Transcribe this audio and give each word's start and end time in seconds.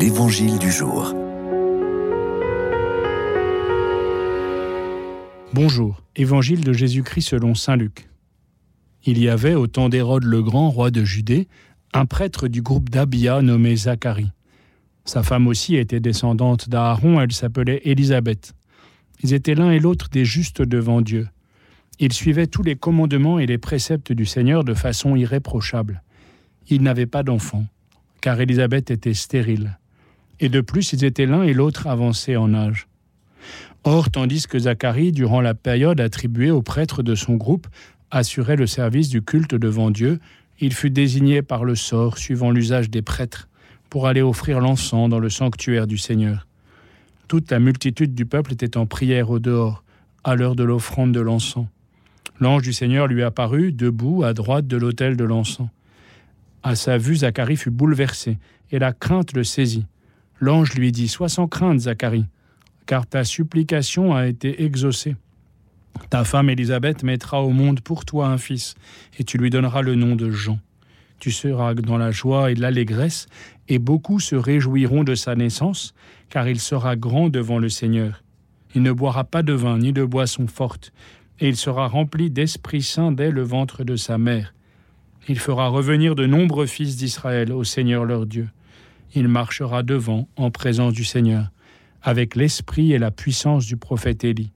L'Évangile 0.00 0.60
du 0.60 0.70
jour. 0.70 1.12
Bonjour, 5.52 6.00
Évangile 6.14 6.62
de 6.62 6.72
Jésus-Christ 6.72 7.30
selon 7.30 7.56
Saint 7.56 7.74
Luc. 7.74 8.08
Il 9.04 9.18
y 9.18 9.28
avait 9.28 9.54
au 9.54 9.66
temps 9.66 9.88
d'Hérode 9.88 10.22
le 10.22 10.40
Grand, 10.40 10.70
roi 10.70 10.92
de 10.92 11.02
Judée, 11.02 11.48
un 11.92 12.06
prêtre 12.06 12.46
du 12.46 12.62
groupe 12.62 12.90
d'Abia 12.90 13.42
nommé 13.42 13.74
Zacharie. 13.74 14.30
Sa 15.04 15.24
femme 15.24 15.48
aussi 15.48 15.74
était 15.74 15.98
descendante 15.98 16.68
d'Aaron, 16.68 17.20
elle 17.20 17.32
s'appelait 17.32 17.80
Élisabeth. 17.82 18.54
Ils 19.24 19.34
étaient 19.34 19.56
l'un 19.56 19.72
et 19.72 19.80
l'autre 19.80 20.10
des 20.10 20.24
justes 20.24 20.62
devant 20.62 21.00
Dieu. 21.00 21.26
Ils 21.98 22.12
suivaient 22.12 22.46
tous 22.46 22.62
les 22.62 22.76
commandements 22.76 23.40
et 23.40 23.46
les 23.46 23.58
préceptes 23.58 24.12
du 24.12 24.26
Seigneur 24.26 24.62
de 24.62 24.74
façon 24.74 25.16
irréprochable. 25.16 26.04
Ils 26.68 26.82
n'avaient 26.82 27.06
pas 27.06 27.24
d'enfants, 27.24 27.66
car 28.20 28.40
Élisabeth 28.40 28.92
était 28.92 29.12
stérile. 29.12 29.76
Et 30.40 30.48
de 30.48 30.60
plus, 30.60 30.92
ils 30.92 31.04
étaient 31.04 31.26
l'un 31.26 31.42
et 31.42 31.52
l'autre 31.52 31.86
avancés 31.86 32.36
en 32.36 32.54
âge. 32.54 32.88
Or, 33.84 34.10
tandis 34.10 34.46
que 34.46 34.58
Zacharie, 34.58 35.12
durant 35.12 35.40
la 35.40 35.54
période 35.54 36.00
attribuée 36.00 36.50
aux 36.50 36.62
prêtres 36.62 37.02
de 37.02 37.14
son 37.14 37.34
groupe, 37.34 37.66
assurait 38.10 38.56
le 38.56 38.66
service 38.66 39.08
du 39.08 39.22
culte 39.22 39.54
devant 39.54 39.90
Dieu, 39.90 40.18
il 40.60 40.72
fut 40.72 40.90
désigné 40.90 41.42
par 41.42 41.64
le 41.64 41.74
sort, 41.74 42.18
suivant 42.18 42.50
l'usage 42.50 42.90
des 42.90 43.02
prêtres, 43.02 43.48
pour 43.90 44.06
aller 44.06 44.22
offrir 44.22 44.60
l'encens 44.60 45.08
dans 45.08 45.18
le 45.18 45.30
sanctuaire 45.30 45.86
du 45.86 45.98
Seigneur. 45.98 46.46
Toute 47.28 47.50
la 47.50 47.60
multitude 47.60 48.14
du 48.14 48.26
peuple 48.26 48.52
était 48.52 48.76
en 48.76 48.86
prière 48.86 49.30
au 49.30 49.38
dehors, 49.38 49.84
à 50.24 50.34
l'heure 50.34 50.56
de 50.56 50.64
l'offrande 50.64 51.12
de 51.12 51.20
l'encens. 51.20 51.66
L'ange 52.40 52.62
du 52.62 52.72
Seigneur 52.72 53.06
lui 53.06 53.22
apparut, 53.22 53.72
debout, 53.72 54.24
à 54.24 54.32
droite 54.32 54.66
de 54.66 54.76
l'autel 54.76 55.16
de 55.16 55.24
l'encens. 55.24 55.68
À 56.62 56.74
sa 56.74 56.98
vue, 56.98 57.16
Zacharie 57.16 57.56
fut 57.56 57.70
bouleversé, 57.70 58.38
et 58.70 58.78
la 58.78 58.92
crainte 58.92 59.32
le 59.34 59.44
saisit. 59.44 59.86
L'ange 60.40 60.74
lui 60.74 60.92
dit 60.92 61.08
Sois 61.08 61.28
sans 61.28 61.48
crainte, 61.48 61.80
Zacharie, 61.80 62.26
car 62.86 63.06
ta 63.06 63.24
supplication 63.24 64.14
a 64.14 64.26
été 64.26 64.64
exaucée. 64.64 65.16
Ta 66.10 66.24
femme 66.24 66.48
Élisabeth 66.48 67.02
mettra 67.02 67.42
au 67.42 67.50
monde 67.50 67.80
pour 67.80 68.04
toi 68.04 68.28
un 68.28 68.38
fils, 68.38 68.74
et 69.18 69.24
tu 69.24 69.36
lui 69.36 69.50
donneras 69.50 69.82
le 69.82 69.94
nom 69.94 70.16
de 70.16 70.30
Jean. 70.30 70.58
Tu 71.18 71.32
seras 71.32 71.74
dans 71.74 71.98
la 71.98 72.12
joie 72.12 72.50
et 72.50 72.54
l'allégresse, 72.54 73.26
et 73.68 73.78
beaucoup 73.78 74.20
se 74.20 74.36
réjouiront 74.36 75.02
de 75.02 75.14
sa 75.14 75.34
naissance, 75.34 75.94
car 76.30 76.48
il 76.48 76.60
sera 76.60 76.94
grand 76.94 77.28
devant 77.28 77.58
le 77.58 77.68
Seigneur. 77.68 78.22
Il 78.74 78.82
ne 78.82 78.92
boira 78.92 79.24
pas 79.24 79.42
de 79.42 79.52
vin 79.52 79.78
ni 79.78 79.92
de 79.92 80.04
boisson 80.04 80.46
forte, 80.46 80.92
et 81.40 81.48
il 81.48 81.56
sera 81.56 81.88
rempli 81.88 82.30
d'Esprit 82.30 82.82
Saint 82.82 83.12
dès 83.12 83.30
le 83.30 83.42
ventre 83.42 83.82
de 83.82 83.96
sa 83.96 84.18
mère. 84.18 84.54
Il 85.28 85.38
fera 85.38 85.68
revenir 85.68 86.14
de 86.14 86.26
nombreux 86.26 86.66
fils 86.66 86.96
d'Israël 86.96 87.52
au 87.52 87.64
Seigneur 87.64 88.04
leur 88.04 88.24
Dieu. 88.24 88.48
Il 89.14 89.28
marchera 89.28 89.82
devant 89.82 90.28
en 90.36 90.50
présence 90.50 90.92
du 90.92 91.04
Seigneur, 91.04 91.50
avec 92.02 92.36
l'esprit 92.36 92.92
et 92.92 92.98
la 92.98 93.10
puissance 93.10 93.66
du 93.66 93.76
prophète 93.76 94.24
Élie, 94.24 94.52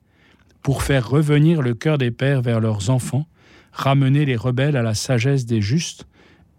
pour 0.63 0.83
faire 0.83 1.09
revenir 1.09 1.63
le 1.63 1.75
cœur 1.75 1.99
des 1.99 2.11
pères 2.11 2.43
vers 2.43 2.61
leurs 2.61 2.91
enfants, 2.91 3.27
ramener 3.73 4.25
les 4.25 4.37
rebelles 4.37 4.77
à 4.77 4.83
la 4.83 4.95
sagesse 4.95 5.47
des 5.47 5.61
justes, 5.61 6.07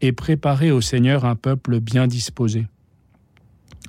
et 0.02 0.12
préparer 0.12 0.72
au 0.72 0.82
Seigneur 0.82 1.24
un 1.24 1.36
peuple 1.36 1.80
bien 1.80 2.08
disposé. 2.08 2.68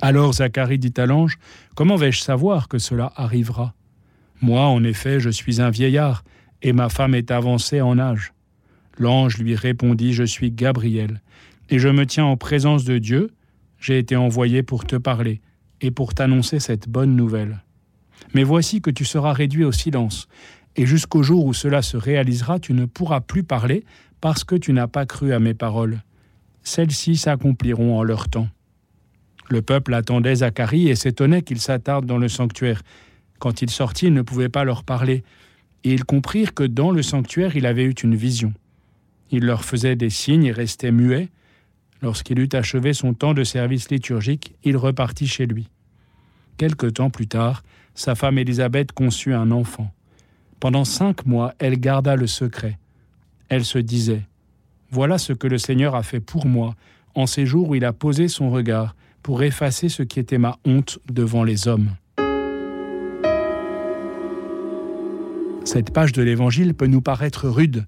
Alors 0.01 0.35
Zacharie 0.35 0.79
dit 0.79 0.95
à 0.97 1.07
l'ange, 1.07 1.39
Comment 1.75 1.97
vais-je 1.97 2.21
savoir 2.21 2.69
que 2.69 2.79
cela 2.79 3.13
arrivera? 3.17 3.75
Moi, 4.41 4.65
en 4.65 4.85
effet, 4.85 5.19
je 5.19 5.31
suis 5.31 5.61
un 5.61 5.71
vieillard, 5.71 6.23
et 6.63 6.73
ma 6.73 6.89
femme 6.89 7.15
est 7.15 7.31
avancée 7.31 7.81
en 7.81 7.99
âge. 7.99 8.33
L'ange 8.99 9.39
lui 9.39 9.57
répondit, 9.57 10.13
Je 10.13 10.25
suis 10.25 10.53
Gabriel, 10.53 11.21
et 11.71 11.79
je 11.79 11.89
me 11.89 12.07
tiens 12.07 12.27
en 12.27 12.37
présence 12.37 12.85
de 12.85 12.99
Dieu, 12.99 13.31
j'ai 13.85 13.99
été 13.99 14.17
envoyé 14.17 14.63
pour 14.63 14.87
te 14.87 14.97
parler, 14.97 15.43
et 15.83 15.91
pour 15.91 16.15
t'annoncer 16.15 16.59
cette 16.59 16.89
bonne 16.89 17.15
nouvelle. 17.15 17.63
Mais 18.33 18.43
voici 18.43 18.81
que 18.81 18.91
tu 18.91 19.05
seras 19.05 19.35
réduit 19.35 19.65
au 19.65 19.73
silence, 19.73 20.27
et 20.75 20.87
jusqu'au 20.87 21.23
jour 21.23 21.45
où 21.45 21.53
cela 21.53 21.83
se 21.83 21.99
réalisera, 21.99 22.59
tu 22.59 22.73
ne 22.73 22.87
pourras 22.87 23.21
plus 23.21 23.43
parler, 23.43 23.85
parce 24.23 24.43
que 24.43 24.55
tu 24.55 24.73
n'as 24.73 24.87
pas 24.87 25.05
cru 25.05 25.35
à 25.35 25.39
mes 25.39 25.53
paroles. 25.53 26.01
Celles-ci 26.63 27.19
s'accompliront 27.19 27.99
en 27.99 28.03
leur 28.03 28.31
temps. 28.31 28.49
Le 29.51 29.61
peuple 29.61 29.93
attendait 29.93 30.37
Zacharie 30.37 30.89
et 30.89 30.95
s'étonnait 30.95 31.43
qu'il 31.43 31.61
s'attarde 31.61 32.07
dans 32.07 32.17
le 32.17 32.29
sanctuaire. 32.29 32.81
Quand 33.39 33.61
il 33.61 33.69
sortit, 33.69 34.07
il 34.07 34.15
ne 34.15 34.23
pouvait 34.23 34.49
pas 34.49 34.65
leur 34.65 34.83
parler, 34.83 35.25
et 35.85 35.93
ils 35.93 36.07
comprirent 36.07 36.55
que 36.55 36.65
dans 36.65 36.91
le 36.91 37.03
sanctuaire 37.03 37.55
il 37.55 37.67
avait 37.67 37.85
eu 37.85 37.93
une 38.03 38.17
vision. 38.17 38.55
Il 39.31 39.45
leur 39.45 39.63
faisait 39.63 39.95
des 39.95 40.09
signes 40.09 40.47
et 40.47 40.53
restait 40.53 40.91
muet. 40.91 41.29
Lorsqu'il 42.05 42.39
eut 42.39 42.49
achevé 42.53 42.93
son 42.93 43.15
temps 43.15 43.35
de 43.35 43.43
service 43.43 43.91
liturgique, 43.91 44.55
il 44.63 44.77
repartit 44.77 45.27
chez 45.27 45.47
lui. 45.47 45.69
Quelque 46.59 46.87
temps 46.87 47.11
plus 47.11 47.27
tard, 47.27 47.65
sa 47.97 48.15
femme 48.15 48.39
Élisabeth 48.39 48.93
conçut 48.93 49.35
un 49.35 49.51
enfant. 49.51 49.93
Pendant 50.61 50.85
cinq 50.85 51.27
mois, 51.27 51.55
elle 51.59 51.81
garda 51.81 52.15
le 52.15 52.29
secret 52.29 52.79
elle 53.49 53.65
se 53.65 53.79
disait 53.79 54.23
Voilà 54.91 55.19
ce 55.19 55.33
que 55.33 55.47
le 55.47 55.59
Seigneur 55.59 55.95
a 55.95 56.03
fait 56.03 56.21
pour 56.21 56.47
moi 56.47 56.75
en 57.15 57.27
ces 57.27 57.47
jours 57.47 57.69
où 57.69 57.75
il 57.75 57.85
a 57.85 57.93
posé 57.93 58.29
son 58.29 58.51
regard 58.51 58.97
pour 59.23 59.43
effacer 59.43 59.89
ce 59.89 60.03
qui 60.03 60.19
était 60.19 60.39
ma 60.39 60.59
honte 60.65 60.99
devant 61.11 61.45
les 61.45 61.69
hommes. 61.69 61.91
Cette 65.65 65.93
page 65.93 66.13
de 66.13 66.23
l'Évangile 66.23 66.75
peut 66.75 66.87
nous 66.87 67.01
paraître 67.01 67.49
rude. 67.49 67.87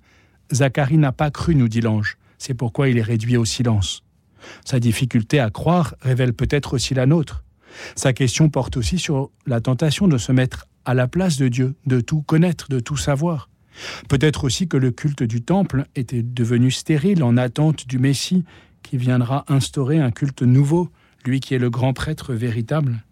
Zacharie 0.52 0.98
n'a 0.98 1.12
pas 1.12 1.30
cru, 1.30 1.54
nous 1.54 1.68
dit 1.68 1.80
l'ange. 1.80 2.16
C'est 2.38 2.54
pourquoi 2.54 2.88
il 2.88 2.96
est 2.96 3.02
réduit 3.02 3.36
au 3.36 3.44
silence. 3.44 4.02
Sa 4.64 4.80
difficulté 4.80 5.40
à 5.40 5.50
croire 5.50 5.94
révèle 6.00 6.32
peut-être 6.32 6.74
aussi 6.74 6.94
la 6.94 7.06
nôtre. 7.06 7.44
Sa 7.94 8.12
question 8.12 8.48
porte 8.48 8.76
aussi 8.76 8.98
sur 8.98 9.30
la 9.46 9.60
tentation 9.60 10.08
de 10.08 10.18
se 10.18 10.32
mettre 10.32 10.66
à 10.84 10.94
la 10.94 11.08
place 11.08 11.36
de 11.36 11.48
Dieu, 11.48 11.74
de 11.86 12.00
tout 12.00 12.22
connaître, 12.22 12.68
de 12.68 12.80
tout 12.80 12.96
savoir. 12.96 13.48
Peut-être 14.08 14.44
aussi 14.44 14.68
que 14.68 14.76
le 14.76 14.90
culte 14.90 15.22
du 15.22 15.42
temple 15.42 15.86
était 15.94 16.22
devenu 16.22 16.70
stérile 16.70 17.22
en 17.22 17.36
attente 17.36 17.86
du 17.86 17.98
Messie 17.98 18.44
qui 18.82 18.96
viendra 18.96 19.44
instaurer 19.48 19.98
un 19.98 20.10
culte 20.10 20.42
nouveau, 20.42 20.88
lui 21.24 21.40
qui 21.40 21.54
est 21.54 21.58
le 21.58 21.70
grand 21.70 21.92
prêtre 21.92 22.32
véritable. 22.32 23.04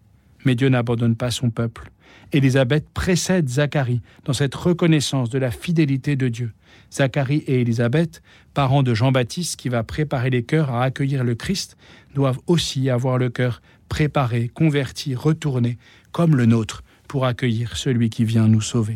Mais 0.45 0.55
Dieu 0.55 0.69
n'abandonne 0.69 1.15
pas 1.15 1.31
son 1.31 1.49
peuple. 1.49 1.91
Élisabeth 2.31 2.89
précède 2.93 3.49
Zacharie 3.49 4.01
dans 4.25 4.33
cette 4.33 4.55
reconnaissance 4.55 5.29
de 5.29 5.39
la 5.39 5.51
fidélité 5.51 6.15
de 6.15 6.27
Dieu. 6.27 6.51
Zacharie 6.91 7.43
et 7.47 7.61
Élisabeth, 7.61 8.21
parents 8.53 8.83
de 8.83 8.93
Jean-Baptiste 8.93 9.57
qui 9.57 9.69
va 9.69 9.83
préparer 9.83 10.29
les 10.29 10.43
cœurs 10.43 10.71
à 10.71 10.83
accueillir 10.83 11.23
le 11.23 11.35
Christ, 11.35 11.77
doivent 12.13 12.39
aussi 12.47 12.89
avoir 12.89 13.17
le 13.17 13.29
cœur 13.29 13.61
préparé, 13.89 14.49
converti, 14.49 15.15
retourné, 15.15 15.77
comme 16.11 16.35
le 16.35 16.45
nôtre, 16.45 16.83
pour 17.07 17.25
accueillir 17.25 17.77
celui 17.77 18.09
qui 18.09 18.25
vient 18.25 18.47
nous 18.47 18.61
sauver. 18.61 18.93